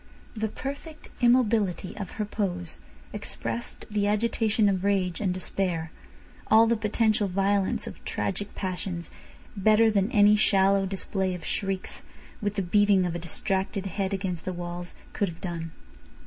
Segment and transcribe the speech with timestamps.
[0.35, 2.79] The perfect immobility of her pose
[3.13, 5.91] expressed the agitation of rage and despair,
[6.47, 9.11] all the potential violence of tragic passions,
[9.55, 12.01] better than any shallow display of shrieks,
[12.41, 15.69] with the beating of a distracted head against the walls, could have done.